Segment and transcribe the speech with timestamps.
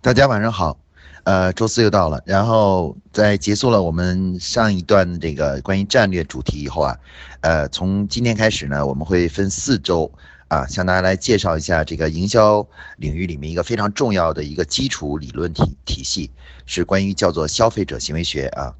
[0.00, 0.78] 大家晚上好，
[1.24, 6.96] 呃，周四又到了，然后在结束了我们上一段这个关于战略主题以后啊，
[7.40, 10.10] 呃，从今天开始呢，我们会分四周
[10.46, 12.64] 啊，向大家来介绍一下这个营销
[12.98, 16.30] 领域里面一个非常重要的一个基础理论体体系，
[16.64, 18.72] 是关于叫做消费者行为学啊。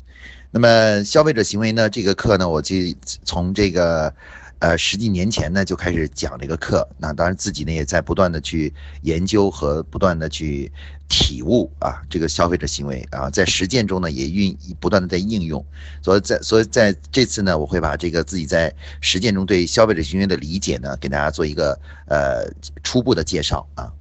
[0.53, 2.77] 那么消费者行为呢，这个课呢，我就
[3.25, 4.14] 从这个。
[4.61, 8.72] 呃，十几年前呢就开始讲这个课，那当然自己呢也在不断的去
[9.02, 10.70] 研究和不断的去
[11.08, 15.64] 体悟啊，这个消费者行为啊，在实践中呢也运不断的在应用，
[16.03, 21.79] 所以在所以在这次呢，我会把这个自己在实践中对消费者行为的理解呢，给大家做一个
[22.09, 22.50] 呃
[22.82, 23.93] 初步的介绍啊，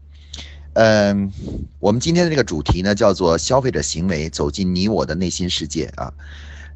[0.73, 1.31] 嗯，
[1.79, 6.11] 我们今天的这个主题呢叫做消费者行为走进你我的内心世界啊，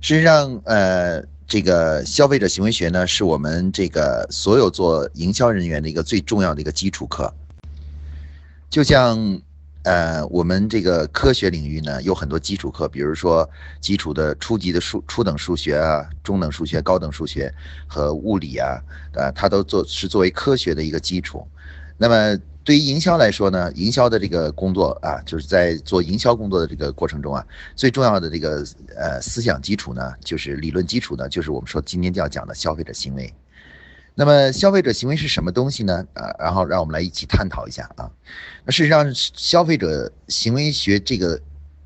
[0.02, 1.24] 实际上呃。
[1.48, 7.30] 这个消费者行为学呢，是我们这个所有做营销人员的一个最重要的一个基础课。
[8.70, 9.42] 就像，
[9.84, 13.50] 呃，我们这个科学领域呢，有很多基础课，比如说
[13.82, 17.54] 基础的初级的数初等数学啊，中等数学、高等数学
[17.86, 18.82] 和物理啊，
[19.14, 21.46] 啊，它都做是作为科学的一个基础。
[21.98, 22.40] 那么。
[22.64, 27.46] 对于营销来说呢，营销的这个工作啊，就是在做营销工作的这个过程中啊，
[27.76, 28.64] 最重要的这个
[28.96, 33.34] 呃思想基础呢，就是理论基础呢，就是我们说今天就要讲的消费者行为。
[34.14, 36.06] 那么消费者行为是什么东西呢？
[36.14, 38.12] 啊，然后让我们来一起探讨一下啊。
[38.66, 41.40] 那事实上，消费者行为学这个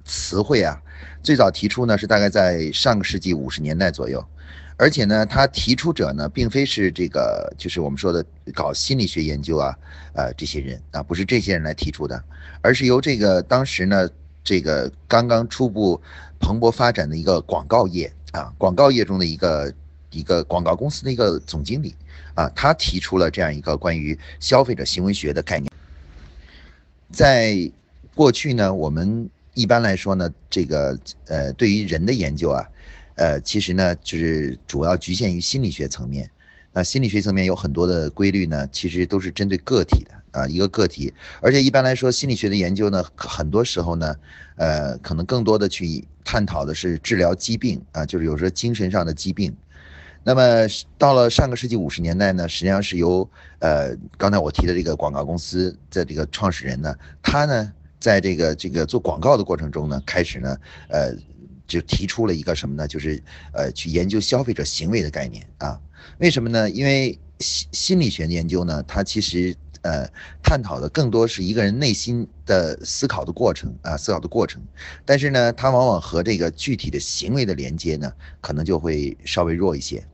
[0.03, 0.81] 词汇啊，
[1.23, 4.25] 最早提出呢是大概在上个世纪五十年代左右。
[4.77, 9.73] 而且呢，他提出者呢，并非是这个，就是我们说的搞心理学研究啊，
[10.13, 12.21] 呃，这些人啊，不是这些人来提出的，
[12.61, 14.09] 而是由这个当时呢，
[14.43, 16.01] 这个刚刚初步
[16.41, 19.73] 蓬勃发展的一个广告业啊，广告业中的一个
[20.11, 21.95] 一个广告公司的一个总经理
[22.33, 25.71] 啊，他提出了这样一个关于消费者行为学的概念。
[27.13, 27.71] 在
[28.13, 32.67] 过去呢，我们一般来说呢，这个呃，对于人的研究啊。
[33.15, 36.29] 呃，其实呢，就是主要局限于心理学层面。
[36.73, 41.13] 那心理学层面有很多的规律呢，其实都是针对个体的啊，一个个体。
[41.39, 44.13] 而且一般来说，心理学的研究呢，很多时候呢，
[44.57, 49.55] 呃，可能更多的去探讨的是治疗疾病啊，就是有时候精神上的疾病。
[50.21, 53.25] 那么到了上个世纪五十年代呢，实际上是由
[53.59, 60.57] 呃，刚才我提的这个广告公司的这个创始人呢，他呢，在这个这个做广告的过程中呢，开始呢，
[60.89, 61.15] 呃。
[61.67, 62.87] 就提出了一个什么呢？
[62.87, 63.21] 就是
[63.53, 65.79] 呃，去研究消费者行为的概念啊。
[66.19, 66.69] 为什么呢？
[66.69, 70.07] 因为心心理学研究呢，它其实呃
[70.43, 74.61] 探讨的更多是一个人内心的思考的过程啊，思考的过程。
[75.03, 78.11] 但是呢，它往往和这个具体的行为的连接呢，
[78.41, 80.05] 可能就会稍微弱一些。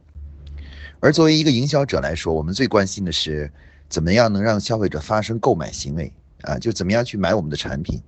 [0.99, 3.51] 而作为一个营销者来说，我们最关心的是
[3.89, 6.13] 怎么样能让消费者发生购买行为。
[6.43, 8.01] 啊，就怎么样去买我们的产品，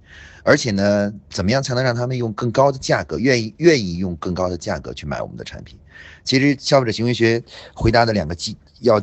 [0.43, 5.77] 而且呢，怎么样才能让他们用更高的价格，愿意愿意用更高的价格去买我们的产品？
[6.23, 7.41] 其实消费者行为学
[7.73, 9.01] 回答的两个基要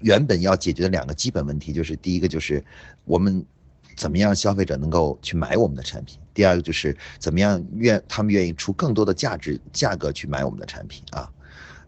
[0.00, 2.62] 原本要解决的两个基本问题，就是第一个就是
[3.04, 3.44] 我们
[3.96, 11.30] 怎么样消费者能够去买我们的产品，第二个就是怎么样愿他们愿意出更多的价值价格去买我们的产品啊。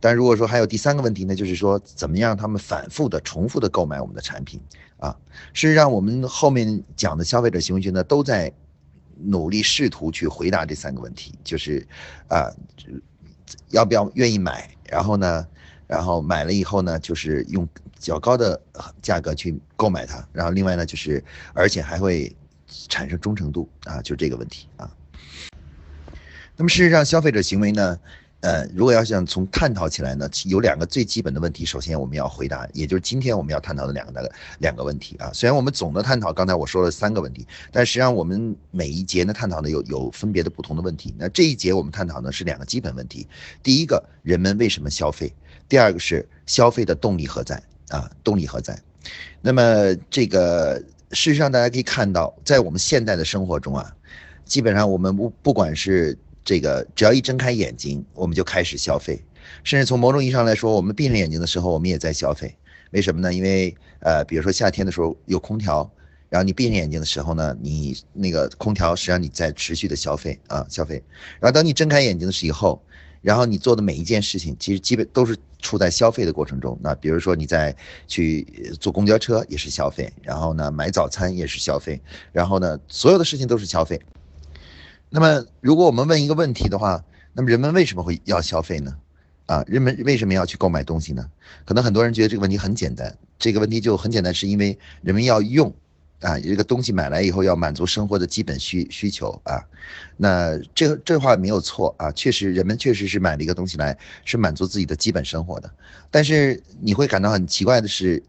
[0.04, 4.60] 但如果说还有第三个问题呢，就是说怎么样让他们反复的、重复的购买我们的产品
[4.98, 5.16] 啊？
[5.54, 8.52] 事实上，我们后面讲的消费者行为学呢，都在
[9.16, 11.88] 努力试图去回答这三个问题，就是
[12.28, 12.52] 啊，
[13.70, 14.68] 要不要愿意买？
[14.90, 15.46] 然后呢，
[15.86, 17.66] 然后买了以后呢，就是用
[17.98, 18.60] 较高的
[19.00, 20.22] 价格去购买它。
[20.34, 22.30] 然后另外呢，就是而且还会
[22.90, 24.90] 产生忠诚度啊，就这个问题啊。
[26.56, 27.98] 那么事实上，消费者行为呢？
[28.44, 35.30] 呃，如果要想从探讨起来呢，有两个最基本的问题，首先我们要回答，也就是今天我们要探讨的两个那个两个问题啊。
[35.32, 41.14] 虽然我们总的探讨，刚才我说了三个问题，但实际上我们每一节呢探讨的有有分别的不同的问题。
[41.16, 43.26] 那这一节我们探讨的是两个基本问题，
[43.62, 45.32] 第一个，人们为什么消费？
[45.66, 48.10] 第二个是消费的动力何在啊？
[48.22, 48.78] 动力何在？
[49.40, 50.78] 那么这个
[51.12, 53.90] 事实上大家可以看到，在我们现代的生活中啊，
[54.44, 59.24] 基本上我们不不管是这个只要一睁开眼睛，我们就开始消费，
[59.62, 62.54] 甚至从某种意义上来说，我们闭上眼睛的时候，我们也在消费。
[62.90, 63.32] 为什么呢？
[63.32, 65.90] 因为呃，比如说夏天的时候有空调，
[66.28, 71.02] 然后你闭上眼睛的时候呢，你那个空调实际上你在持续的消费啊，消费。
[71.40, 72.80] 然后当你睁开眼睛的时候，
[73.22, 76.78] 然后你做的每一件事情，其实基本都是处在消费的过程中。
[76.82, 77.74] 那比如说你在
[78.06, 78.46] 去
[78.78, 82.00] 坐公交车也是消费，然后呢买早餐也是消费，
[82.32, 83.98] 然后呢所有的事情都是消费。
[85.14, 87.00] 那么，如果我们问一个问题的话，
[87.34, 88.92] 那么人们为什么会要消费呢？
[89.46, 91.24] 啊，人们为什么要去购买东西呢？
[91.64, 95.72] 可能很多人觉得这个问题很简单，这个问题就很简单，是因为人们要用
[96.20, 99.62] 啊，这个东西买来以后要满足生活的基本需需求啊，
[100.16, 105.70] 那这这话没有错啊，确实人们确实是买了一个东西来是满足自己的基本生活的，
[106.10, 108.20] 但是你会感到很奇怪的是，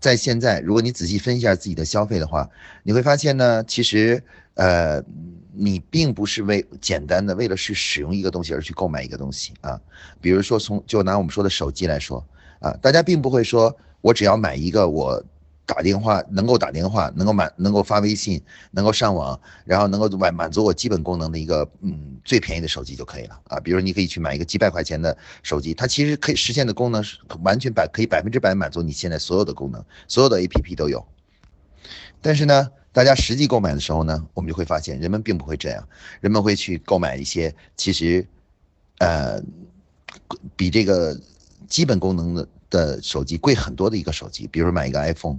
[0.00, 2.50] 在现在如果你仔细分析一下自己的消费的话，
[2.82, 4.20] 你会发现呢，其实
[4.54, 5.00] 呃
[5.58, 9.80] 你并不是为简单的为了是使用一个东西而去购买一个东西啊，
[10.20, 12.24] 比如说从就拿我们说的手机来说
[12.60, 15.22] 啊，大家并不会说我只要买一个我。
[15.68, 23.60] 打电话能够打电话，能够满能够发微信，能够上网，然后能够满满足我基本功能的一个嗯最便宜的手机就可以了啊。
[23.60, 31.06] 比如你可以去买一个几百块钱的手机，它其实可以实现的功能是完全百可以百分之百满足你现在所有的功能，所有的 A P P 都有。
[32.22, 35.88] 但是呢，大家实际购买的时候呢，我们就会发现人们并不会这样，
[36.20, 38.26] 人们会去购买一些其实
[38.98, 39.40] 呃
[40.56, 41.18] 比这个
[41.68, 45.38] 基本功能的的手机贵很多的一个手机，比如买一个 iPhone。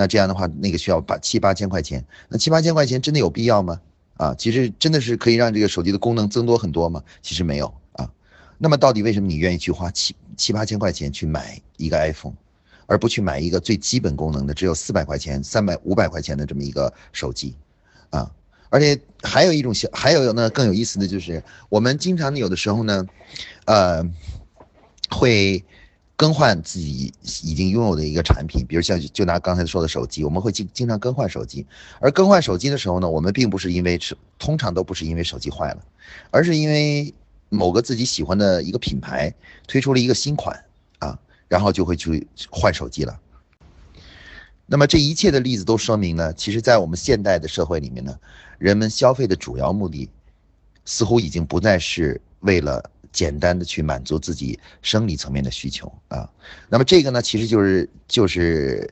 [0.00, 3.80] 那这样的话，那个需要八七八千块钱，那七八千块钱真的有必要吗？
[4.16, 7.02] 啊，其实真的是可以让这个手机的功能增多很多吗？
[7.20, 8.08] 其实没有啊。
[8.58, 12.34] 那么到底为什么你愿意去花七七八千块钱去买一个 iPhone，
[12.88, 17.54] 而不去买一个最基本功能的只有四百块钱、三百五百块钱的这么一个手机？
[18.10, 18.28] 啊，
[18.70, 23.06] 而且还有一种小，还有呢更有意思的就是，我们经常有的时候呢，
[23.66, 24.04] 呃，
[25.10, 25.64] 会。
[26.20, 27.14] 更换自己
[27.44, 31.64] 已经拥有的一个产品，比如像就拿刚才说的手机，我们会经经常更换手机。
[32.00, 35.84] 而更换手机的时候呢，我们并不是因为是通常都不是因为手机坏了，
[36.32, 37.14] 而是因为
[37.50, 39.32] 某个自己喜欢的一个品牌
[39.68, 40.60] 推出了一个新款，
[41.48, 43.18] 然后就会去换手机了。
[44.66, 48.16] 那么这一切的例子都说明呢，其实，在我们现代的社会里面呢，
[48.58, 50.08] 人们消费的主要目的
[50.84, 52.90] 似乎已经不再是为了。
[53.10, 56.30] 简单的去满足自己生理层面的需求啊，
[56.68, 58.88] 那么这个呢，其实就是就是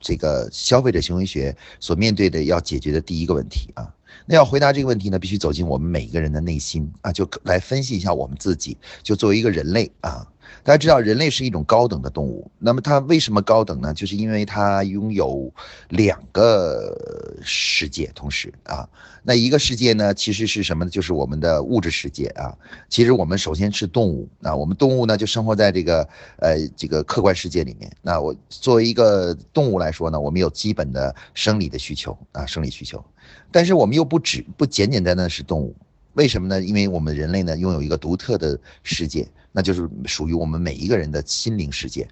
[0.00, 3.92] 这个消费者行为学所面对的要解决的第一个问题啊。
[4.24, 10.26] 那要回答这个问题呢，必须走进我们每一个人的内心啊，就来分析一下我们自己，就作为一个人类啊。
[10.62, 12.50] 大家知道，人类是一种高等的动物。
[12.58, 13.94] 那么它为什么高等呢？
[13.94, 15.52] 就是因为它拥有
[15.88, 16.96] 两个
[17.42, 18.88] 世界同时啊。
[19.22, 20.90] 那一个世界呢，其实是什么呢？
[20.90, 22.56] 就是我们的物质世界啊。
[22.88, 26.08] 其实我们首先是动物啊，我们动物呢就生活在这个
[26.38, 27.90] 呃这个客观世界里面。
[28.02, 33.04] 那我作为一个动物来说呢，我们有基本的生理的需求啊，生理需求。
[33.50, 35.74] 但是我们又不只不简简单单是动物。
[36.14, 36.62] 为什么呢？
[36.62, 42.06] 因为我们人类呢拥有一个独特的世界，那就是属于我们每一个人的心灵世界。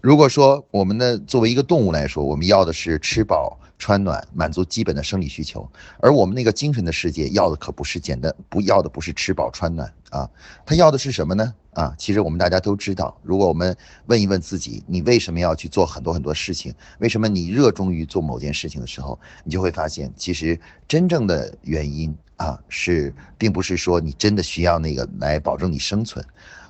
[0.00, 5.68] 如果说我们呢作为一个动物来说，我们要的是吃饱穿暖，满足基本的生理需求，
[6.00, 10.28] 而我们那个精神的世界要的可不是简单，不要的不是吃饱穿暖啊，
[10.64, 11.54] 他要的是什么呢？
[11.72, 16.74] 啊，其实我们大家都知道，如果我们问一问自己，你为什么要去做很多很多事情？
[16.98, 22.16] 为什么你热衷于做某件事情的时候，你就会发现，其实真正的原因。
[22.36, 26.24] 啊，是，并不是说你真的需要那个来保证你生存，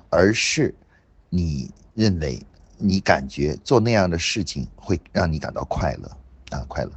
[0.09, 0.75] 而是
[1.29, 2.45] 你认为
[2.81, 6.11] 你感觉做那样的事情会让你感到快乐
[6.49, 6.91] 啊，快乐。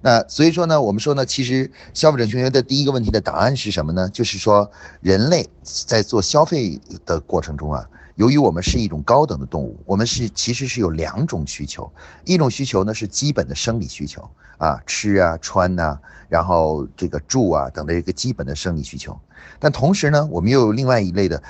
[0.00, 4.08] 那所以说呢，我们说呢，其实消费者行为的第一个问题的答案是什么呢？
[4.10, 7.88] 就是说，人类在做消费的过程中啊。
[8.16, 11.90] 由于我们是一种高等的动物，我们是其实是有两种需求，
[12.24, 15.98] 一种需求呢是基本的生理需求啊，吃啊穿呐，
[16.28, 19.18] 然后这个住啊等的一个基本的生理需求。
[19.58, 21.42] 但同时呢，我们又有另外一类的，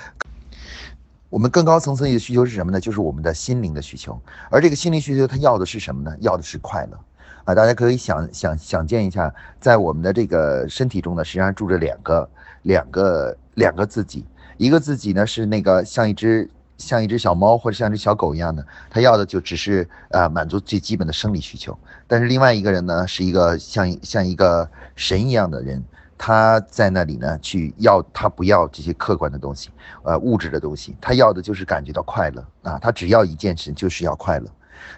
[1.35, 2.79] 我们更高层次的需求是什么呢？
[2.79, 4.17] 就是我们的心灵的需求。
[4.49, 6.15] 而这个心灵需求，它要的是什么呢？
[6.21, 6.97] 要的是快乐
[7.43, 7.53] 啊！
[7.53, 12.29] 大家可以想想想见一下，在我们的这个身体中呢，实际上住着两个
[12.61, 14.23] 两个两个自己，
[14.55, 16.49] 一个自己呢是那个像一只。
[16.77, 21.77] 像一只小猫或者像只小狗一样的，他要的就只是呃满足最基本的生理需求。
[22.05, 25.81] 但是另外一个人呢，是一个像像一个神一样的人，
[26.17, 29.69] 他在那里呢去要他不要这些客观的东西，
[30.03, 34.47] 呃物质的东西，他要的就是感觉到快乐啊，他只要一件事就是要快乐。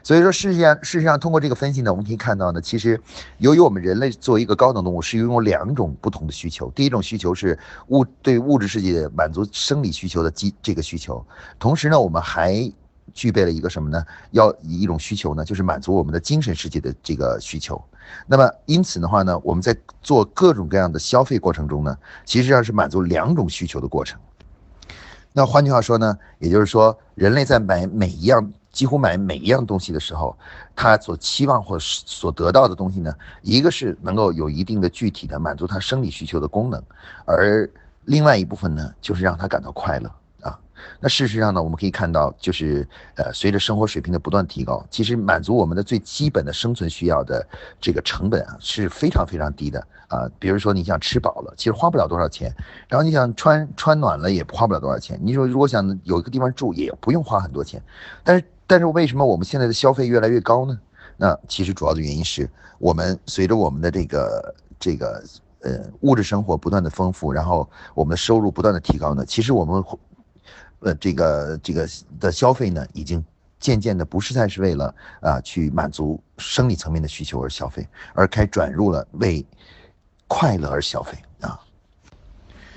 [0.04, 3.00] 所以说，事实上，事实上，通过这个分析呢，我们可以看到呢，其实，
[3.38, 6.70] 由于我们人类作为一个高等动物，是拥有两种不同的需求。
[6.72, 7.58] 第一种需求是
[7.88, 11.26] 物对物质世界满足生理需求的基这个需求，
[11.58, 12.70] 同时呢，我们还
[13.18, 14.06] 具备了一个什么呢？
[14.30, 17.84] 要以一种需求呢，就是满足我们的精神世界的这个需求。
[18.28, 24.20] 那么，因此的话呢，我们在做各种各样的消费过程中呢，其实上是满足两种需求的过程。
[25.34, 28.54] 那换句话说呢，也就是说，人类在买每一样。
[28.70, 30.38] 几乎买每一样东西的时候，
[30.76, 36.80] 他所期望或所得到的东西呢，一个是能够有一定的具体的满足他生理需求的功能，
[37.26, 37.68] 而
[38.06, 40.12] 另外一部分呢，就是让他感到快乐。
[41.00, 47.48] 那事实上呢，我们可以看到，就是呃，随着生活水平的不断提高，其实满足我们的最基本的生存需要的
[47.80, 50.30] 这个成本啊是非常非常低的啊。
[50.40, 52.50] 比如说你想吃饱了，其实花不了多少钱；
[52.88, 55.20] 然后你想穿穿暖了，也花不了多少钱。
[55.22, 57.82] 你说如果想有一个地方住，也不用花很多钱。
[58.24, 60.78] 但是但是为什么我们现在的消费越来越高呢？
[61.20, 65.24] 那其实主要的原因是我们随着我们的这个这个
[65.62, 69.84] 呃物质生活不断的丰富，然后我们的收入不断的提高呢，其实我们
[70.80, 71.88] 呃这个这个
[72.20, 73.24] 的消费呢，已经
[73.60, 79.46] 渐渐的不是再是为了啊去满足生理层面的需求而消费，而开转入了为
[80.28, 81.60] 快乐而消费啊。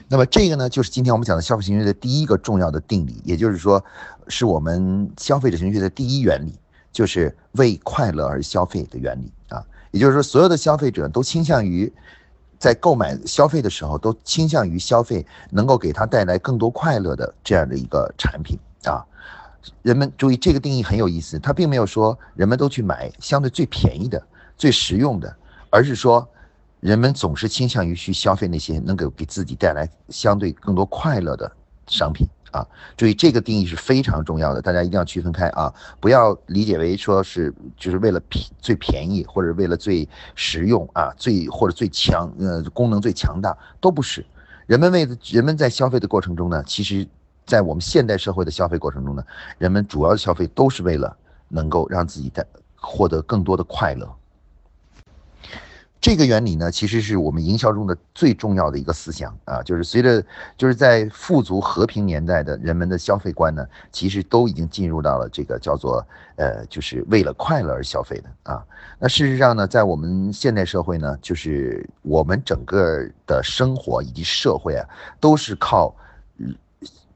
[0.09, 3.85] 那么这个呢，就是今天我们讲的消费行为的第一个重要的定理，也就是说，
[4.29, 6.55] 是我们消费者行为的第一原理。
[6.93, 11.91] 就是为快乐而消费的原理啊，也就是说，所有的消费者都倾向于
[12.61, 19.03] 在购买消费的时候，都倾向于消费能够给他带来更多快乐的这样的一个产品啊。
[19.83, 24.23] 人们注意这个定义很有意思，他并没有说人们都去买相对最便宜的、
[24.59, 25.35] 最实用的，
[25.71, 26.29] 而是说
[26.81, 31.51] 人们总是倾向于去消费那些能够给自己带来相对更多快乐的
[31.87, 32.29] 商品。
[32.53, 32.67] 啊，
[32.97, 44.25] 注意这个定义是非常重要的，大家一定要区分开啊，不要理解为说是就是为了便最便宜或者为了最实用啊，最或者最强呃功能最强大都不是。
[44.67, 47.07] 人们为人们在消费的过程中呢，其实，
[47.45, 49.25] 在我们现代社会的消费过程中呢，
[49.59, 51.17] 人们主要的消费都是为了
[51.49, 54.09] 能够让自己的获得更多的快乐。
[56.01, 60.25] 这个原理呢，其实是我们营销中的最重要的一个思想啊，就是随着
[60.57, 66.03] 就是在富足和平年代的人们的消费观呢，其实都已经进入到了这个叫做
[66.37, 68.65] 呃，就是为了快乐而消费的啊。
[68.99, 74.89] 那事实上呢，在我们现代社会呢，就是我们整个的生活以及社会啊，
[75.21, 75.95] 都是靠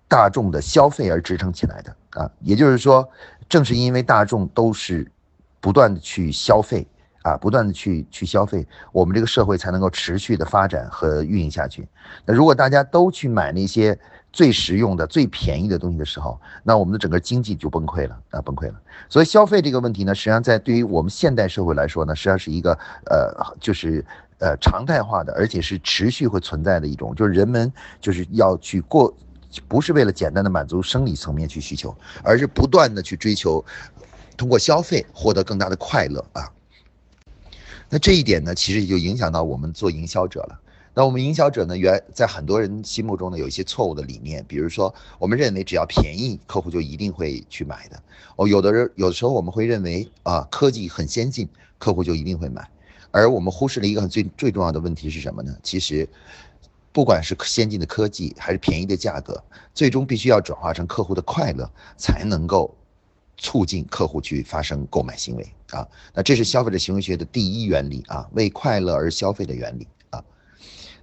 [0.07, 2.31] 大众的消费而支撑起来的啊。
[2.41, 3.09] 也就是说，
[3.49, 5.11] 正是因为大众都是
[5.59, 6.87] 不断的去消费。
[7.25, 11.89] 啊，不断的去去消费，我们这个社会才能够持续的发展和运营下去。
[12.27, 13.99] 那如果大家都去买那些
[14.31, 18.75] 最实用的、最便宜的东西的时候，那我们的整个经济就崩溃了啊，崩溃了。
[19.09, 24.05] 所以消费这个问题呢，实际上在对于我们现代社会来说呢，实际上是一个呃，就是
[24.39, 29.15] 呃常态化的，而且是持续会存在的一种，就是人们就是要去过，
[29.67, 33.65] 不是为了简单的满足生理层面去需求，而是不断的去追求
[34.37, 36.51] 通过消费获得更大的快乐啊。
[37.95, 40.61] 那这一点呢，其实也就影响到我们做营销者了。
[40.93, 48.03] 那我们营销者呢，原在很多人心目中呢，有一些错误的理念，比如说，我们认为只要便宜，客户就一定会去买的。
[48.35, 51.49] 哦，有的人有的时候我们会认为啊，科技很先进，
[51.79, 52.69] 客户就一定会买。
[53.13, 55.57] 而我们忽视了一个最最重要的问题是什么呢？
[55.63, 56.09] 其实，
[56.91, 59.41] 不管是先进的科技还是便宜的价格，
[59.73, 62.75] 最终必须要转化成客户的快乐，才能够。
[63.37, 70.23] 促进客户去发生购买行为啊，那这是消费者行为学的第一原理啊，为快乐而消费的原理啊。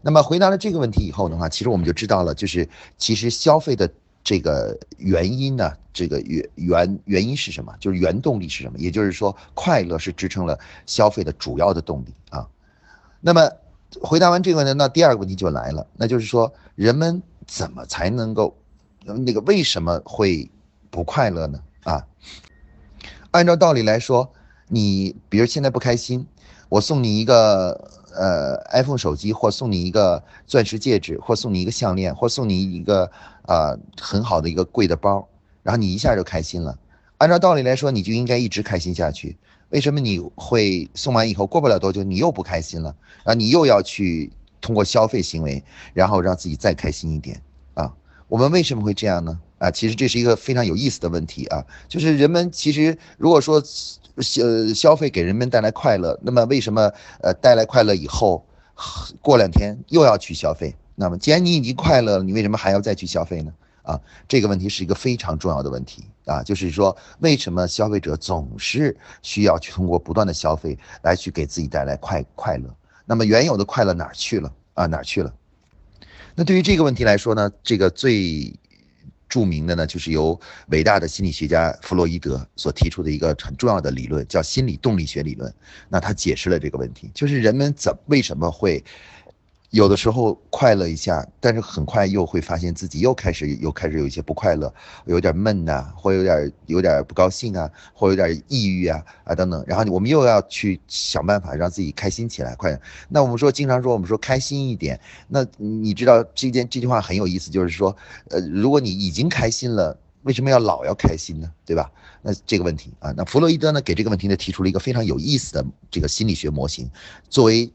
[0.01, 3.91] 那么回答了这个问题以后的话，其实我们就知道了，就是其实消费的
[4.23, 7.75] 这个原因呢，这个原原原因是什么？
[7.79, 8.79] 就是原动力是什么？
[8.79, 12.47] 也就是说，快乐是支撑了消费的主要的动力啊。
[13.19, 13.51] 那么
[14.01, 18.55] 回答完这个问题，那第二个问题就来了，那就是说，人们怎么才能够
[19.03, 20.49] 那个为什么会
[20.89, 21.59] 不快乐呢？
[21.83, 22.05] 啊，
[23.31, 24.31] 按照道理来说，
[24.67, 26.27] 你比如现在不开心，
[26.69, 33.11] 我送你一个呃 iPhone 手机，或送你一个钻石戒指，或送你一个项链，或送你一个
[33.43, 35.27] 啊很好的一个贵的包，
[35.63, 36.77] 然后你一下就开心了。
[37.17, 39.37] 按照道理来说，你就应该一直开心下去。
[39.69, 42.95] 为什么你会送完以后过不了多久你又不开心了？
[43.23, 47.41] 啊，你又要去通过消费行为，然后让自己再开心一点
[47.73, 47.93] 啊？
[48.27, 49.39] 我们为什么会这样呢？
[49.61, 53.61] 啊，其实这是一个非常有意思的问题啊，就是人们其实如果说
[54.17, 56.91] 消消费给人们带来快乐，那么为什么
[57.21, 58.43] 呃带来快乐以后，
[59.21, 60.75] 过两天又要去消费？
[60.95, 63.53] 那么既然你已经快乐了，你为什么还要再去消费呢？
[63.83, 72.67] 啊，这个问题是一个非常重要的问题啊，就是说为什么消费者总是需要去通过不断的消费来去给自己带来快快乐？
[73.05, 74.87] 那么原有的快乐哪去了啊？
[74.87, 75.31] 哪去了？
[76.33, 78.51] 那对于这个问题来说呢，这个最。
[79.31, 85.51] 著名的呢，就是由伟大的心理学家弗洛伊德所提出的一个很重要的理论，叫心理动力学理论。
[85.87, 88.83] 那他解释了这个问题，就是人们怎为什么会
[89.71, 94.73] 有的时候快乐一下，但是很快又会发现自己又开始又开始有一些不快乐，
[95.05, 99.63] 有点闷呐，或有点有点不高兴啊，或有点抑郁啊啊等等。
[99.65, 102.77] 然后我们又要去想办法让自己开心起来，快。
[103.07, 107.95] 那我们说经常说我们说开心一点，那你知道这件这句话很有意思，就是说，
[108.29, 109.97] 呃，如果你已经开心了。
[110.23, 111.51] 为什么要老要开心呢？
[111.65, 111.89] 对吧？
[112.23, 116.87] 那这个问题啊，那弗洛伊德呢给这个问题呢提出了一个非常有意思的这个心理学模型，
[117.29, 117.71] 作为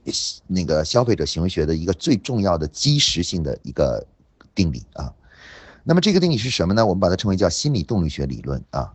[0.47, 4.07] 那个消费者行为学的一个最重要的基石性的一个
[4.55, 5.13] 定理啊。
[5.83, 6.87] 那么这个定理是什么呢？
[6.87, 8.93] 我们把它称为叫心理动力学理论啊。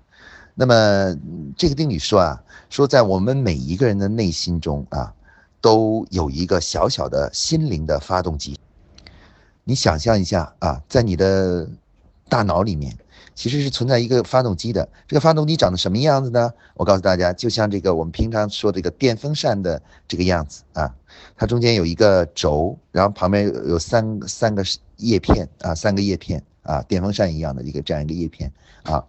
[0.56, 1.18] 那么
[1.58, 5.14] 这个定理说啊，说在我们每一个人的内心中啊，
[5.60, 8.58] 都有一个小小的心灵的发动机。
[9.66, 11.70] 你想象一下啊，在你的
[12.30, 12.98] 大脑里面。
[13.42, 16.54] 其实是存在一个发动机的，这个发动机长得什么样子呢？
[16.76, 20.94] 我告诉大家，就像这个我们平常说这个电风扇的这个样子啊，
[21.36, 24.64] 它中间有一个轴，然后旁边有三三个
[24.98, 29.04] 叶片啊，三个叶片啊，电风扇一样的一个这样一个叶片啊，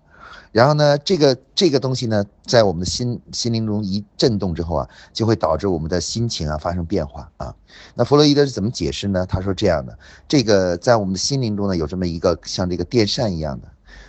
[0.51, 7.55] 然后呢，这个这个东西呢，在我们的心心灵中一震动之后啊，就会导致我们的心情啊发生变化啊。
[7.95, 9.27] 那弗洛伊德是怎么解释呢？
[9.27, 13.69] 他说这样的，这个在我们的心灵中呢，有这么一个像这个电扇一样的。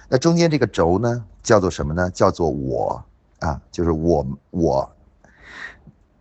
[0.10, 2.10] 那中间这个轴呢，叫做什么呢？
[2.12, 3.04] 叫做我
[3.40, 4.90] 啊，就是我我。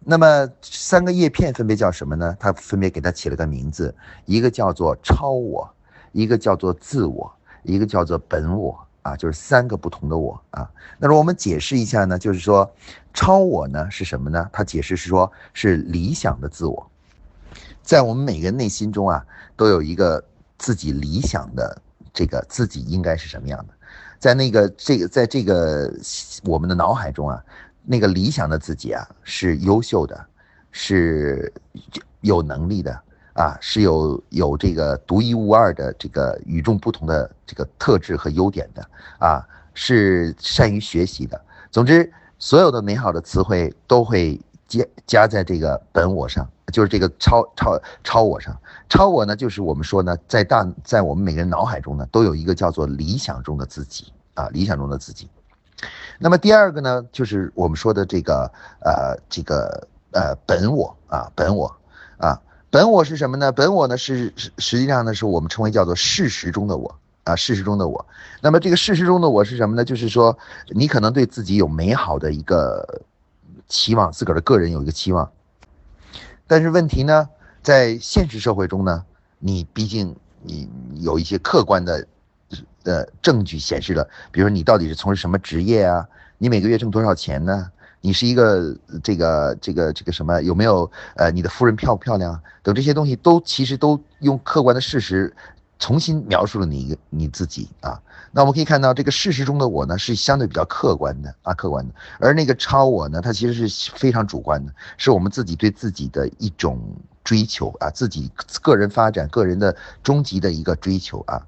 [0.05, 2.37] 那么三个叶片分别叫什么呢？
[2.41, 5.69] 它分别给它起了个名字，一个叫做超我，
[6.11, 10.69] 一个叫做自我，一个叫做本我啊，就是三个不同的我啊。
[10.99, 12.69] 那么我们解释一下呢，就是说
[13.15, 14.49] 超我呢是什么呢？
[14.53, 16.91] 它解释是说，是理想的自我，
[17.83, 19.25] 在我们每个人内心中啊，
[19.57, 20.25] 都有一个
[20.59, 21.81] 自己理想的
[22.13, 23.75] 这个自己应该是什么样的。
[24.19, 25.93] 在那个这个，在这个
[26.45, 27.43] 我们的脑海中啊，
[27.85, 30.25] 那个理想的自己啊，是优秀的，
[30.71, 31.53] 是
[32.21, 32.93] 有能力的
[33.35, 38.89] 啊，是有有这个独一无二的这个与众不同的这个特质和优点的
[39.19, 41.41] 啊，是善于学习的。
[41.71, 46.49] 总之，所有的美好的词汇都会加加在这个本我上。
[46.73, 48.59] 就是这个超超超我上，
[48.89, 55.29] 超我呢，就是我们说呢，在大在我们每个人脑海中呢，都有一个叫做理想中的自己啊，理想中的自己。
[56.19, 61.75] 那么第二个呢，就是我们说的这个呃这个呃本我啊，本我
[62.19, 63.51] 啊，本我是什么呢？
[63.51, 68.07] 本我呢是实际上呢是我们称为叫做事实中的我啊，事实中的我。
[68.41, 69.85] 那么这个事实中的我是什么呢？
[69.85, 70.37] 就是说
[70.69, 73.03] 你可能对自己有美好的一个
[73.67, 75.31] 期望，自个儿的个人有一个期望。
[76.47, 77.29] 但是问题呢，
[77.63, 79.05] 在现实社会中呢，
[79.39, 80.69] 你毕竟你
[81.01, 82.07] 有一些客观的，
[82.83, 86.07] 呃证据显示了，比如说你到底是从事什么职业啊？
[86.39, 87.71] 你每个月挣多少钱呢？
[88.01, 90.43] 你是一个这个这个这个什么？
[90.43, 92.43] 有没有呃你的夫人漂不漂亮？
[92.63, 95.35] 等这些东西都其实都用客观的事实。
[95.79, 106.81] 重新描述了你一个你自己啊，那我们可以看到这个事实中的我呢是相对比较客观的啊，客观的，而那个超我呢，它其实是非常主观的，是我们自己对自己的一种
[107.25, 108.31] 追求啊，自己
[108.61, 111.47] 个人发展、个人的终极的一个追求啊。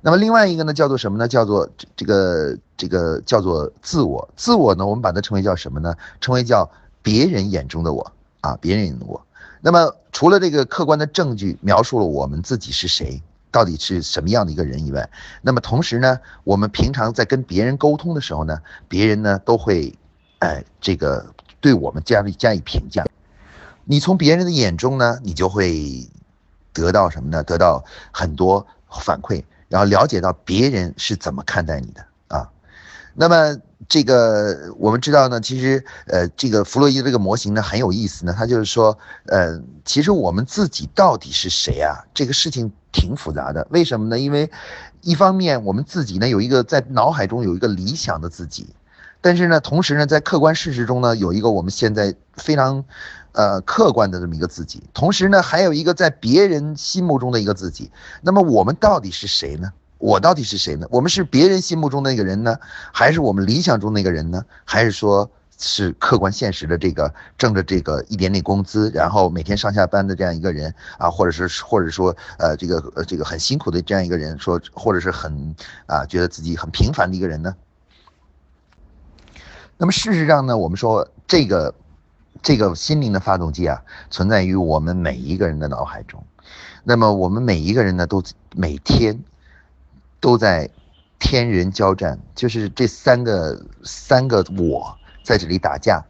[0.00, 1.28] 那么另外一个呢，叫做什么呢？
[1.28, 5.94] 叫做这个这个叫做自我，自我呢，我们把它称为叫什么呢？
[6.20, 6.68] 称为叫
[7.02, 9.24] 别人眼中的我啊，别人眼中的我。
[9.60, 13.22] 那么除了这个客观的证据描述了我们自己是谁？
[13.52, 15.08] 到底是什么样的一个人以外，
[15.42, 18.58] 那么同时呢，我们平常在跟别人沟通的时候呢，
[18.88, 19.94] 别人呢都会，
[20.38, 21.24] 哎，这个
[21.60, 23.04] 对我们加以加以评价。
[23.84, 26.08] 你从别人的眼中呢，你就会
[26.72, 27.42] 得到什么呢？
[27.42, 28.66] 得到很多
[29.00, 32.48] 反馈，然后了解到别人是怎么看待你的啊。
[33.14, 33.56] 那么
[33.88, 42.04] 这个我们知道呢，其实呃，这个弗洛伊德这个模型呢很有意思呢，他就是说，呃，其实我们自己到底是谁啊？
[42.14, 42.72] 这个事情。
[42.94, 44.18] 挺复杂的，为什么呢？
[44.18, 44.50] 因为
[45.00, 48.74] 一方面我们自己呢有一个在脑海中有一个理想的自己，
[49.22, 52.84] 但是呢，同时呢，在客观事实中呢有一个我们现在非常
[53.32, 57.90] 呃客观的这么一个自己，同时呢还有一个在别人心目中的一个自己。
[58.20, 59.72] 那么我们到底是谁呢？
[59.98, 60.86] 我到底是谁呢？
[60.90, 62.56] 我们是别人心目中的那个人呢，
[62.92, 64.44] 还是我们理想中那个人呢？
[64.64, 65.30] 还是说？
[65.64, 75.54] 是客观现实的这个挣着这个一点点工资，然后每天上下班的这样一个人啊，或者是或者说呃这个呃这个很辛苦的这样一个人，说或者是很
[75.86, 77.54] 啊觉得自己很平凡的一个人呢？
[79.78, 81.72] 那么事实上呢，我们说这个
[82.40, 86.24] 这个心灵的发动机啊，存在于我们每一个人的脑海中。
[86.84, 88.22] 那么我们每一个人呢，都
[88.54, 89.18] 每天
[90.20, 90.70] 都在
[91.18, 94.96] 天人交战，就是这三个三个我。
[95.24, 96.04] 在这里打架，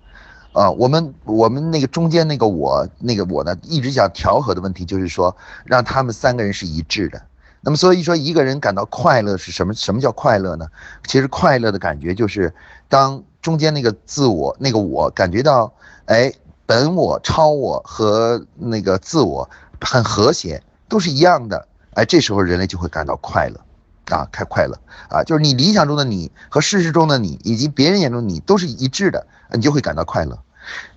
[0.55, 7.21] 啊，我们我们那个中间那个我那个我呢，一直想调和的问题就是说，让他们三个人是一致的。
[7.61, 9.75] 那么所以说，一个人感到快乐是什么？
[9.75, 10.67] 什么叫快乐呢？
[11.07, 12.55] 其实快乐的感觉就是，
[12.89, 15.75] 当中间那个自我那个我感觉到，
[16.07, 16.33] 哎，
[16.67, 19.49] 本我、超我和那个自我
[19.81, 23.61] 很和谐，都是一样的，哎，这时候人类就会感到快乐。
[24.07, 30.39] 啊，开快乐啊，就是你理想中的你和事实中的你，以及别人眼中的你都是一致的，你就会感到快乐。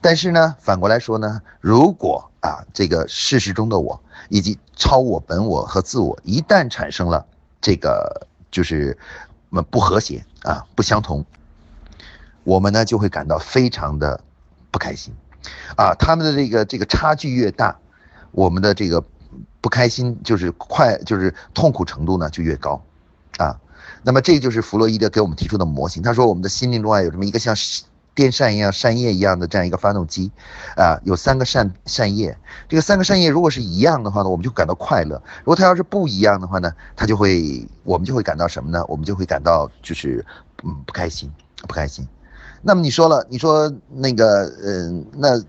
[0.01, 7.25] 但是呢，反过来说呢，如果啊，这个事实中的我以及超我、本我和自我一旦产生了
[7.61, 8.97] 这个就是
[9.69, 11.23] 不和谐啊，不相同，
[12.43, 14.19] 我们呢就会感到非常的
[14.75, 15.13] 不开心
[15.77, 15.95] 啊。
[15.97, 17.73] 他们的这个这个差距越大，
[18.31, 19.01] 我们的这个
[19.61, 22.83] 不开心就是快就是痛苦程度呢就越高。
[23.38, 23.55] 啊，
[24.03, 26.03] 那么这就是弗洛伊德给我们提出的模型。
[26.03, 27.55] 他说，我们的心灵中啊有这么一个像
[28.13, 30.29] 电扇一样、扇叶一样的这样一个发动机，
[30.75, 32.38] 啊，有三个扇扇叶。
[32.67, 38.83] 这个三个扇叶如果是一样的话呢，我们就感到快乐；如果它要是不一样的话呢，它就会我们就会感到什么呢？
[38.88, 40.25] 我们就会感到就是
[40.63, 41.31] 嗯不开心，
[41.67, 42.07] 不开心。
[42.67, 45.39] 那么你说了，你说那个嗯，那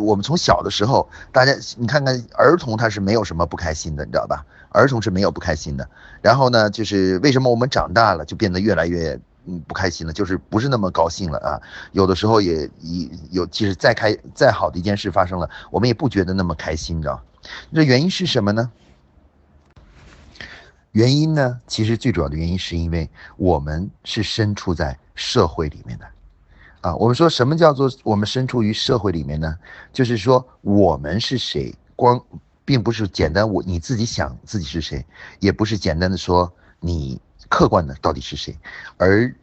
[0.00, 4.46] 我们从小的时候，大家你看看儿童他是没有什么不开心的，你知道吧？
[4.68, 5.88] 儿童是没有不开心的，
[6.22, 11.60] 然后呢，就是为什么我们长大了就变得越来越嗯不开心了，就是不是那么高兴了啊？
[11.90, 17.20] 有的时候也一有，即使再开再好的一件事发生了，我们也不觉得那么开心，你知道
[17.74, 18.70] 这原因是什么呢？
[20.92, 26.06] 原因呢，其实最主要的原因是因为我们是身处在社会里面的，
[26.80, 29.56] 啊，我们说什么叫做我们身处于社会里面呢？
[29.92, 31.74] 就是说我们是谁？
[31.96, 32.20] 光。
[32.62, 35.04] 并不是简单我你自己想自己是谁，
[35.40, 38.56] 也不是简单的说你客观的到底是谁，
[38.96, 39.34] 而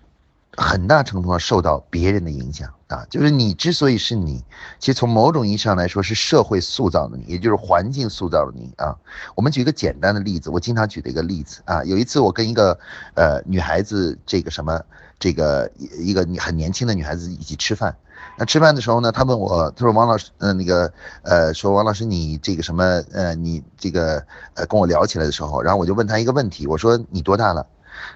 [0.58, 4.44] 很大程度上受到别人的影响啊，就是你之所以是你，
[4.80, 8.96] 其实从某种意义上来说是社会塑造的你，也就是环境塑造了你啊。
[9.36, 12.78] 我们举一个简单的例子，我经常举的一个例子啊，有一次我跟一个
[13.14, 14.82] 呃女孩子这个什么
[15.20, 17.96] 这个一个很年轻的女孩子一起吃饭。
[18.40, 20.92] 那吃饭的时候呢，她问我，她说王老师，嗯，那个，
[21.22, 24.24] 呃，说王老师，你这个什么，呃，你这个，
[24.56, 27.66] 呃，跟我聊起来的时候，然后我就问她一个问题，我说你多大了？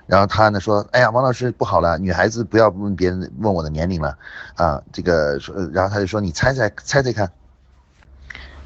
[0.05, 4.17] 然后他呢说，哎呀，王老师不好了，女孩子不要问别人问我的年龄了，
[4.55, 7.31] 啊，这个说，然后他就说你猜猜猜猜看。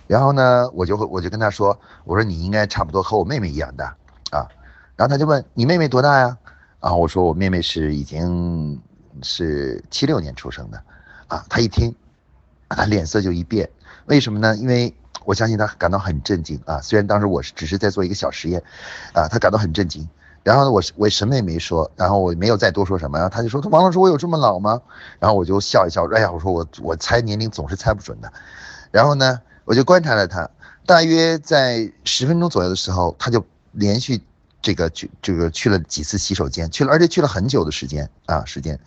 [0.07, 3.95] 然后呢，我就会我就跟他说，我说你应该差不多和我妹妹一样大，
[4.31, 4.47] 啊，
[4.95, 6.37] 然后他就问你妹妹多大呀？
[6.79, 8.79] 啊，我说我妹妹是已经
[9.23, 10.81] 是七六年出生的。
[11.27, 11.95] 啊，他一听，
[12.69, 13.67] 他脸色就一变，
[14.05, 14.55] 为什么呢？
[14.57, 16.79] 因为我相信他感到很震惊啊。
[16.81, 18.61] 虽然当时我是只是在做一个小实验，
[19.11, 20.07] 啊，他感到很震惊。
[20.45, 23.17] 然后呢，我我什么也没说，然后我没有再多说什么。
[23.17, 24.79] 然后他就说：“王老师，我有这么老吗？”
[25.19, 28.31] 然后我就笑一笑，哎呀，我说我我猜年龄总是猜不准的。
[28.91, 30.47] 然后呢，我就观察了他，
[30.85, 34.21] 大约在十分钟左右的时候，他就连续。
[34.61, 38.79] 这个去这个去了几次洗手间，去了，而且去了很久的时间啊时间。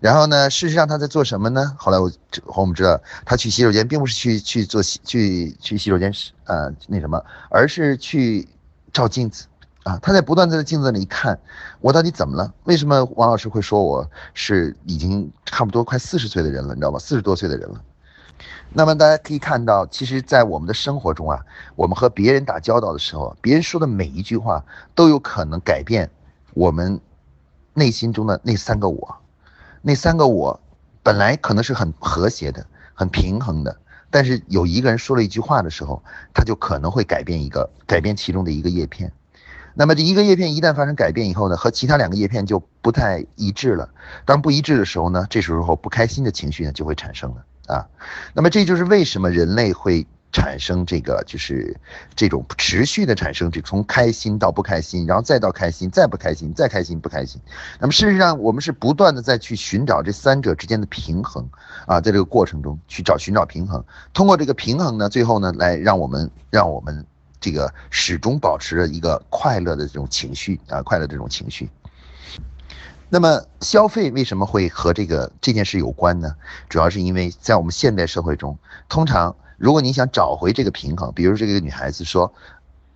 [0.00, 1.76] 然后呢，事实上他在做什么呢？
[1.78, 2.10] 后来我
[2.56, 8.48] 我们知道，他去洗手间并不是去去做洗去去洗手间是呃那什么，而是去
[8.92, 9.44] 照镜子
[9.84, 9.98] 啊。
[10.02, 11.38] 他在不断在镜子里看，
[11.80, 12.52] 我到底怎么了？
[12.64, 16.74] 为什么王老师会说我是已经差不多快四十岁的人了？
[16.74, 16.98] 你知道吗？
[16.98, 17.80] 四十多岁的人了。
[18.72, 21.38] 那么大家可以看到，其实，在我们的生活中啊，
[21.76, 24.64] 我们和别人打交道的时候，别人说的每一句话
[24.94, 26.10] 都有可能改变
[26.54, 26.98] 我们
[27.74, 29.16] 内心中的那三个我。
[29.82, 30.58] 那三个我
[31.02, 32.64] 本来可能是很和谐的、
[32.94, 33.76] 很平衡的，
[34.10, 39.12] 但是有一个人说了一句话的时候，他就可能会改变一个改变其中的一个叶片。
[39.74, 43.88] 那么这一个叶片一旦发生改变以后呢，和其他两个叶片就不太一致了。
[44.24, 47.44] 当不一致的时候呢，这时候不开心的情绪呢就会产生了。
[47.68, 47.86] 啊，
[48.34, 51.76] 那么这就是为什么人类会产生这个，就是
[52.16, 57.40] 这种持续的产生，这从开心到不开心，然后再到开心，再不开心，再开心不开心。
[57.78, 61.48] 那么事实上，我们是不断的在去寻找这三者之间的平衡
[61.86, 63.82] 啊，在这个过程中去找寻找平衡，
[64.12, 67.06] 通过这个平衡呢，最后呢，来让我们让我们
[67.42, 71.68] 这个始终保持着一个快乐的这种情绪啊，快乐这种情绪。
[73.10, 76.34] 那么消费为什么会和这个这件事有关呢？
[76.70, 78.56] 主要是因为在我们现代社会中，
[78.88, 82.32] 通常如果你想找回这个平衡，比如这个女孩子说，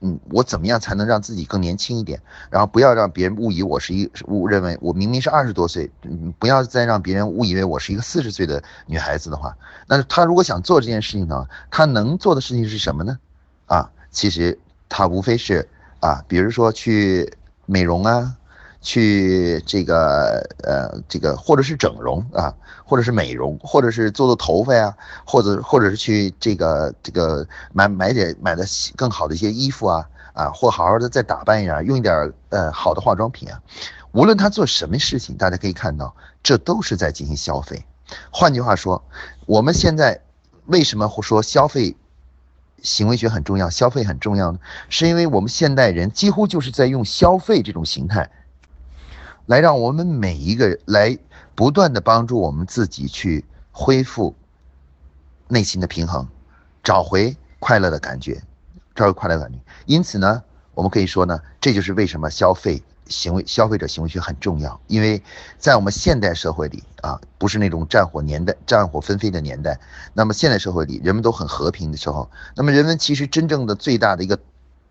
[0.00, 9.54] 嗯，我怎么样才能让自己更年轻一点，然后不要让别人误以我是一误认为我明明是二十多岁，嗯，不要再让别人误以为我是一个四十岁的女孩子的话，
[9.86, 13.18] 那她如果想做这件事情呢，她能做的事情是什么呢？
[13.66, 15.68] 啊，其实她无非是
[16.00, 17.30] 啊，比如说去
[17.66, 18.34] 美容啊。
[18.82, 33.60] 去这个呃这个或者是整容啊，或者是美容，或者是做做头发呀，或者或者是去这个这个买买点买的更好的一些衣服啊啊，或好好的再打扮一下，用一点呃好的化妆品啊。
[34.12, 37.84] 无论他做什么事情，大家可以看到，这都是在进行消费。
[38.30, 39.02] 换句话说，
[39.46, 40.20] 我们现在
[40.66, 41.96] 为什么会说消费
[42.86, 44.60] 行为学很重要，消费很重要呢？
[44.88, 48.30] 是因为我们现代人几乎就是在用消费这种形态，
[49.46, 51.18] 来让我们每一个来
[51.56, 54.36] 不断的帮助我们自己去恢复
[55.48, 56.28] 内心的平衡，
[56.84, 58.40] 找回快乐的感觉，
[58.94, 59.58] 找回快乐的感觉。
[59.86, 62.82] 因此呢，我们可以说呢，这就是为什么消费。
[63.08, 65.22] 行为消费者行为学很重要，因为
[65.58, 69.78] 在我们现代社会里啊，不是那种战火年代、战火纷飞的年代。
[70.14, 74.38] 那么现代社会里，人们都很和平的时候，那么人们其实真正的最大的一个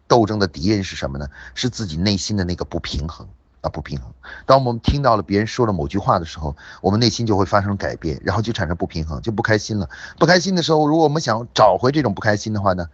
[0.07, 1.27] 斗争的敌人是什么呢？
[1.53, 3.27] 是自己内心的那个不平衡
[3.61, 4.11] 啊，不平衡。
[4.45, 9.89] 当我们听到了别人说了某句话的时候，我们内心就会发生改变，然后就产生不平衡，就不开心了。
[10.17, 12.87] 不开心的时候，如果我们想找回这种不开心的话呢？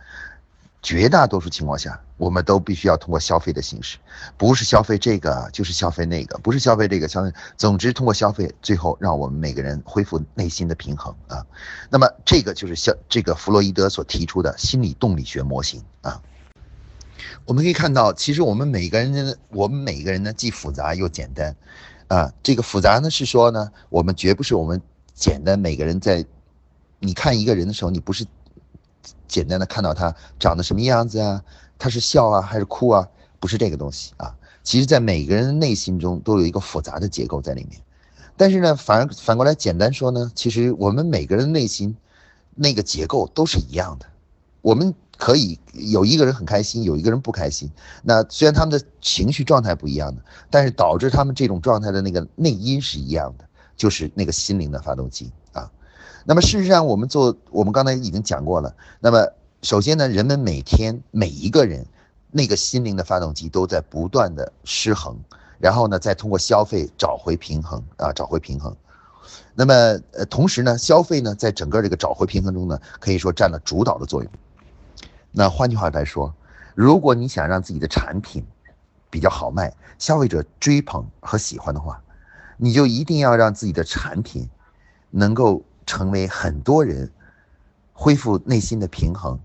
[0.82, 4.00] 绝大多数情况下，我们都必须要通过消费的形式，
[4.36, 11.46] 不是消费这个就是消费那个，不是消费这个消费，总之通过消费，最后让我们每个人恢复内心的平衡啊。
[11.92, 16.20] 那么这个就是消这个弗洛伊德所提出的心理动力学模型啊。
[17.46, 21.56] 我们可以看到，其实我们每个人呢，我们每个人呢既复杂又简单
[22.08, 22.34] 啊。
[22.42, 24.82] 这个复杂呢是说呢，我们绝不是我们
[25.14, 26.26] 简单每个人在
[26.98, 28.26] 你看一个人的时候，你不是。
[29.32, 31.42] 简单的看到他长得什么样子啊，
[31.80, 33.08] 他是笑啊还是哭啊？
[33.40, 34.36] 不是这个东西啊。
[34.62, 37.82] 其实，在每个人的内心中都有一个复杂的结构在里面。
[38.36, 41.96] 但是呢，反反过来简单说呢，其实我们每个人的内心
[42.56, 44.06] 那个结构都是一样的。
[44.62, 47.72] 我们可以有一个人很开心，有一个人不开心。
[48.04, 55.32] 那虽然他们的情绪状态不一样的，但是导致他们这种状态的那个内因是一样的，就是那个心灵的发动机。
[56.24, 58.76] 那么事实上，我们做我们刚才已经讲过了。
[59.00, 59.28] 那么
[59.64, 61.86] 首先呢，人们每天每一个人
[62.30, 65.18] 那个心灵的发动机都在不断的失衡，
[65.58, 68.76] 然后呢，再通过消费找回平衡啊，找回平衡。
[69.56, 69.74] 那么
[70.14, 74.32] 呃，同时呢，消费呢，在整个这个找回平衡中呢，可以说占了主导的作用。
[75.32, 76.34] 那换句话来说，
[76.76, 78.46] 如果你想让自己的产品
[79.10, 82.00] 比较好卖，消费者追捧和喜欢的话，
[82.58, 84.48] 你就一定要让自己的产品
[85.10, 85.64] 能够。
[85.92, 87.12] 成为很多人
[87.92, 89.38] 恢复内心的平衡，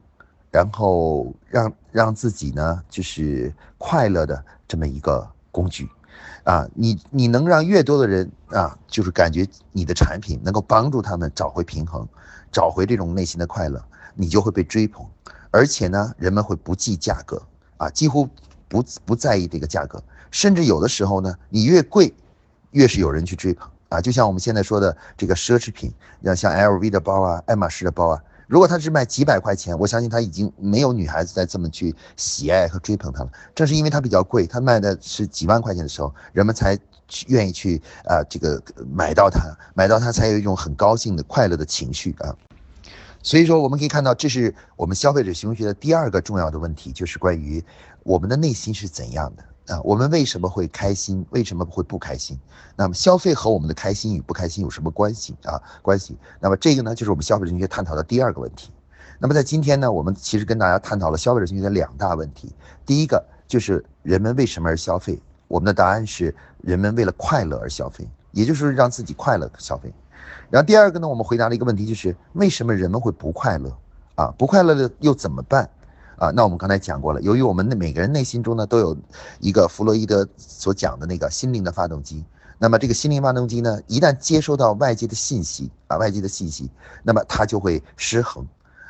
[0.53, 5.91] 然后让让自己呢就是快乐的这么一个工具，
[6.45, 12.07] 啊，你你能让越多的人啊，就是感觉你的产品能够帮助他们找回平衡，
[12.53, 15.05] 找回这种内心的快乐，你就会被追捧，
[15.51, 17.43] 而且呢，人们会不计价格
[17.77, 18.29] 啊，几乎
[18.69, 22.15] 不不在意这个价格，甚至有的时候呢，你越贵，
[22.71, 23.69] 越是有人去追捧。
[23.89, 33.31] 啊，就像我们现在说的这个奢侈品，要像 LV 的包啊、爱马仕的包啊，如果它是卖几百块钱，我相信它已经没有女孩子再这么去喜爱和追捧它了。
[33.55, 36.79] 正是因为它比较贵，它卖的是几万块钱的时候，人们才
[37.29, 38.61] 愿意去啊，这个
[38.93, 42.35] 买到它，买到它才有一种很高兴的、快乐的情绪啊。
[43.23, 47.65] 所以说，我们可以看到，这是我们消费者行为学的第二个重要的问题，就是关于
[48.05, 49.45] 我们的内心是怎样的。
[49.69, 51.25] 啊，我们为什么会开心？
[51.31, 52.39] 为什么会不开心？
[52.77, 55.61] 那么消费和我们的开心与不开心有什么关系啊？
[55.83, 56.17] 关系？
[56.41, 58.71] 那么这个呢，就是我们消费者心理学探讨的第二个问题。
[59.19, 62.53] 那么在今天呢，我们其实跟大家探讨了消费者心理学的两大问题。
[62.85, 65.21] 第一个就是人们为什么而消费？
[65.49, 69.93] 我们的答案是人们为了快乐而消费，也就是让自己快乐的消费。
[70.51, 73.77] 然后第二个呢，我们回答了一个问题，就是为什么人们会不快乐？
[74.17, 75.69] 啊，不快乐的又怎么办？
[76.19, 78.97] 啊，那我们刚才讲过了，由于我们的每个人内心中呢都有
[79.39, 82.25] 一个弗洛伊德所讲的那个心灵的发动机，
[82.59, 86.71] 那么这个心灵发动机呢，一旦接收到外界的信息啊，外界的信息，
[87.03, 88.47] 那么它就会失衡，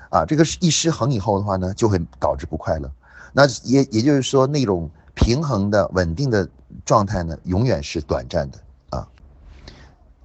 [0.08, 2.88] 啊，这个一失衡以后的话呢，就会导致不快乐。
[3.32, 6.48] 那也也就是说，那种平衡的稳定的
[6.84, 8.58] 状态呢，永远是短暂的
[8.90, 9.08] 啊，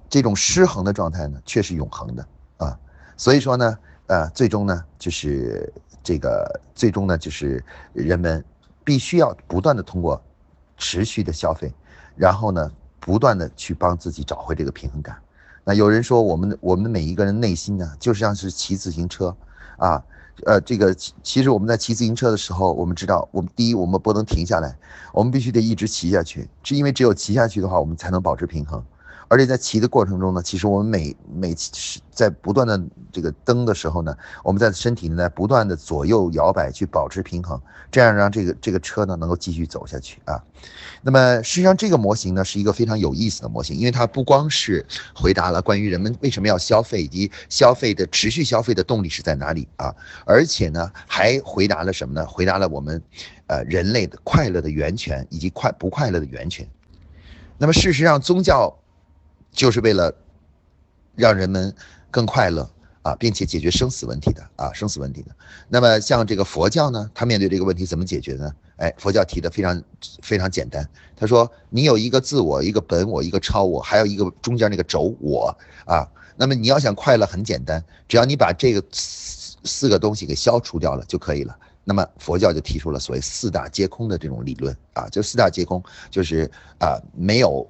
[0.08, 2.24] 这种失衡的状态呢，却是永恒的
[2.58, 2.78] 啊。
[3.16, 5.72] 所以说呢，呃，最终呢，就是。
[6.02, 8.44] 这个最终呢，就是人们
[8.84, 10.20] 必须要不断的通过
[10.76, 11.72] 持续的消费，
[12.16, 15.16] 然后呢，不断的去帮自己找回这个平衡感。
[15.64, 19.34] 那有人说，我们我们每一个人内心呢，就像是骑自行车，
[19.76, 20.02] 啊，
[20.44, 24.76] 呃，这个其实我们在骑自行车的时候，我们知道，我们第一，我们不能停下来，
[25.12, 28.84] 我们必须得一直骑下去，是因为只有骑下去的话，我们才能保持平衡。
[29.32, 31.54] 而且在骑的过程中呢，其实我们每每
[32.10, 32.78] 在不断的
[33.10, 34.14] 这个蹬的时候呢，
[34.44, 37.58] 我们在身体呢在不断的左右摇摆去保持平衡，
[37.90, 40.38] 这样让这个这个车呢能够继续走下去啊。
[41.00, 52.26] 那么实际上这个模型呢是一个非常有意思的模型，因为它不光是回答了关于人们为什么要消费以及消费的持续消费的动力是在哪里啊，而且呢还回答了什么呢？
[52.26, 53.02] 回答了我们
[53.46, 56.68] 呃人类的快乐的源泉以及快不快乐的源泉。
[57.56, 58.76] 那么事实上宗教。
[59.52, 60.12] 就是为了
[61.14, 61.74] 让人们
[62.10, 62.68] 更快乐
[63.02, 65.30] 啊，并且解决生死问题的啊，生死问题的。
[65.68, 68.50] 那么像这个佛教呢，他面对这个问题怎么解决呢？
[68.76, 69.82] 哎，佛教提的非常
[70.22, 76.08] 非常简单，他说你有一个自我，一个本我，一个超我，还有一个中间那个轴我啊。
[76.34, 81.56] 那么你要想快乐，很简单，只要你把这个四四个东西给消除掉了就可以了。
[81.84, 87.68] 那么佛教就提出了所谓四大皆空的这种理论啊，就四大皆空就是啊，没有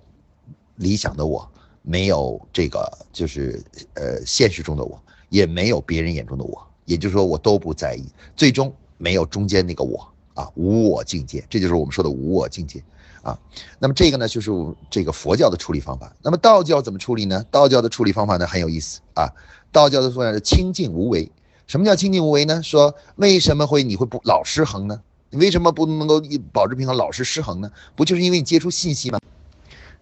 [0.76, 1.46] 理想的我。
[1.82, 3.62] 没有这个，就是
[3.94, 8.04] 呃，现实中的我，也没有别人眼中的我，也就是说，我都不在意，
[8.36, 12.82] 最终没有中间那个我啊，无我境界，这就是我们说的无我境界
[13.22, 13.38] 啊。
[13.78, 14.50] 那么这个呢，就是
[14.88, 16.14] 这个佛教的处理方法。
[16.22, 17.44] 那么道教怎么处理呢？
[17.50, 19.28] 道教的处理方法呢很有意思啊。
[19.72, 21.30] 道教的说法是清净无为。
[21.66, 22.62] 什么叫清净无为呢？
[22.62, 25.00] 说为什么会你会不老失衡呢？
[25.30, 27.70] 你为什么不能够保持平衡，老是失衡呢？
[27.96, 29.18] 不就是因为你接触信息吗？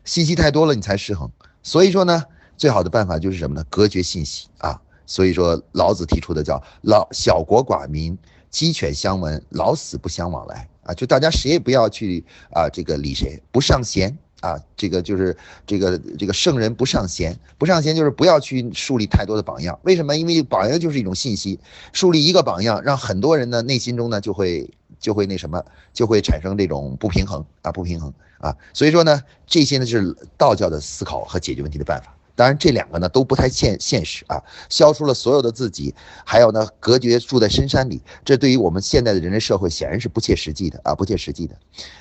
[0.05, 1.31] 信息太多了，你才失衡。
[1.63, 2.25] 所以说呢，
[2.57, 3.65] 最好的办法就是什么呢？
[3.69, 4.81] 隔绝信息啊！
[5.07, 8.17] 所以说老子提出的叫“老小国寡民，
[8.49, 19.79] 鸡犬相闻，老死不相往来”啊，就大家谁也不要去啊，这个理谁，不上贤啊，这个就是这个这个圣人不上贤，不上贤就是不要去树立太多的榜样。
[19.83, 20.17] 为什么？
[20.17, 21.59] 因为榜样就是一种信息，
[21.93, 24.71] 树立一个榜样，让很多人呢内心中呢就会
[25.01, 28.13] 就会那什么，就会产生这种不平衡啊，不平衡。
[28.39, 32.17] 啊，所以说呢，这些呢是道教的思考和解决问题的办法。
[32.35, 34.43] 当然，这两个呢都不太现现实啊。
[34.71, 41.55] 消除了所有的自己，还有呢隔绝住在深山里，这对于我们现在的人类社会显然是不切实际的啊，不切实际的。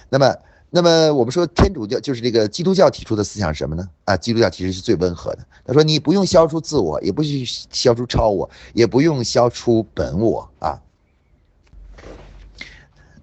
[0.08, 0.34] 那么，
[0.70, 3.90] 那么我们说天主教就是这个基督教提出的思想是什么呢？
[4.06, 5.40] 啊，基督教其实是最温和的。
[5.66, 10.80] 他说你不用消除自我，也不去消除超我，也不用消除本我啊。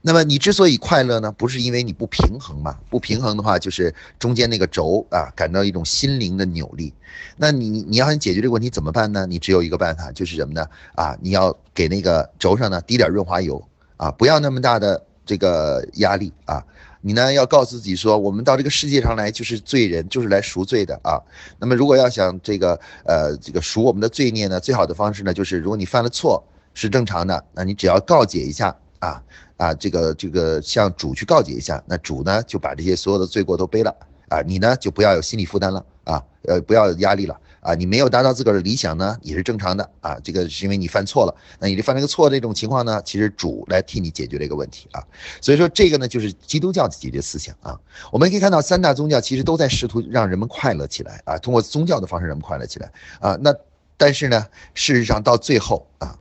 [0.06, 2.78] 那么你之所以快乐呢，不是因为你不平衡嘛？
[2.88, 6.94] 不平衡的话，就是中间那个轴啊，感到一种心灵的扭力。
[7.36, 9.26] 那你你要想解决这个问题怎么办呢？
[9.26, 10.64] 你只有一个办法，就是什么呢？
[10.94, 13.60] 啊，你要给那个轴上呢滴点润滑油
[13.96, 16.62] 啊，不要那么大的这个压力啊。
[17.00, 21.20] 你呢要告诉自己说，我们到这个世界上来就是罪人，就是来赎罪的啊。
[21.58, 26.40] 那么如果要想这个呃这个赎我们的罪孽呢，最好的方式呢，就是如果你犯了错
[26.74, 29.20] 是正常的，那你只要告解一下啊。
[29.56, 33.94] 啊，这个这个向主去告解一下，那主呢就把这些所有的罪过都背了
[34.28, 45.02] 啊，你呢就不要有心理负担了啊，呃，不要有压力了啊，你没有达到自个儿的理想呢也是正常的啊，这个是因为你犯错了，那你这犯了个错这种情况呢，其实主来替你解决这个问题啊，
[45.40, 47.80] 所以说这个呢就是基督教的解决思想啊，
[48.12, 53.54] 我们可以看到三大宗教其实都在试图让人们快乐起来啊，通过宗教的方式人们快乐起来啊，那
[53.96, 56.14] 但是呢，事实上到最后啊。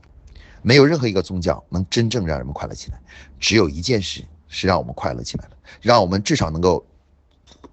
[0.65, 2.99] 没有任何一个宗教能真正让人们快乐起来，
[3.39, 6.84] 只有一件事是让我们快乐起来了，让我们至少能够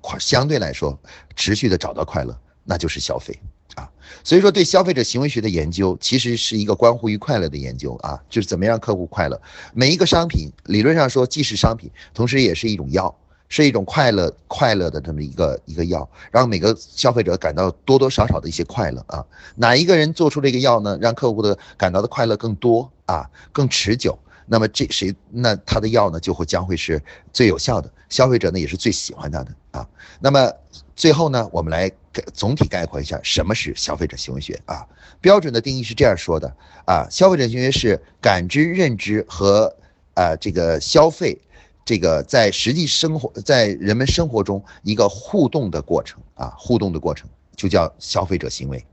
[0.03, 1.01] 快相对来说
[1.35, 3.41] 持续的找到快乐，那就是消费
[3.77, 3.91] 啊。
[4.23, 9.41] 所以说，对消费者行为学的研究其实是一个关乎于快乐的研究啊，就是怎么样客户快乐。
[9.73, 13.19] 每一个商品理论上说既是商品，同时也是一种药。
[13.53, 19.23] 是一种快乐快乐的这么一个一个药，让每个消费者感到多多少少的一些快乐啊。
[19.57, 20.99] 哪一个人做出这个药呢？
[21.03, 24.19] 让客户的感到的快乐更多啊，更持久。
[24.47, 26.99] 那么这谁那他的药呢就会将会是
[27.31, 29.87] 最有效的，消费者呢也是最喜欢他的啊。
[30.19, 30.51] 那么
[30.97, 31.93] 最后呢，我们来
[32.33, 34.87] 总体概括一下什么是消费者行为学啊？
[35.21, 36.51] 标准的定义是这样说的
[36.87, 39.77] 啊：消费者行为是感知、认知和
[40.15, 41.39] 啊这个消费。
[41.85, 48.85] 这个在实际生活，在人们生活中一个互动的过程啊，互动的过程就叫消费者行为。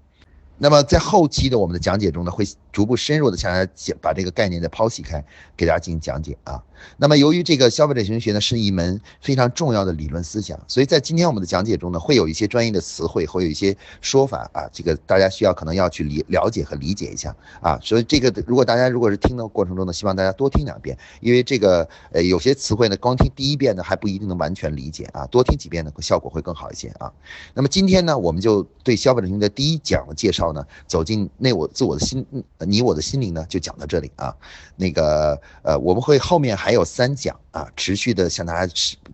[0.59, 5.23] 那么在后期的我们的讲解中呢，会逐步深入的向大家讲，把这个概念再剖析开，
[5.55, 6.61] 给大家进行讲解啊。
[6.97, 17.79] 那么由于这个消费者行为学呢是一门非常重要的理论思想，所以在今天我们的讲解中呢，会有一些专业的词汇，会有一些说法啊，这个大家需要可能要去理了解和理解一下啊。
[17.81, 27.11] 所以这个如果大家如果是听的过程中呢，希望大家多听两遍，因为这个呃有些词汇呢，光听第一遍呢还不一定能完全理解啊，多听几遍呢效果会更好一些啊。
[27.53, 30.48] 那么今天呢，我们就对消费者行为的第一讲的介绍。
[30.87, 32.25] 走进内我自我的心，
[32.59, 34.35] 你我的心灵呢，就讲到这里啊。
[34.75, 38.73] 那个呃，我们会后面还有三讲啊，持续的向大家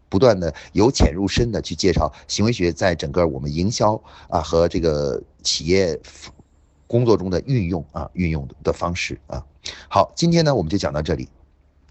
[0.09, 5.99] 不断的由浅入深的去介绍行为学在整个我们营销啊和这个企业
[6.87, 9.43] 工作中的运用啊，运用的方式啊。
[9.89, 11.27] 好，今天呢我们就讲到这里。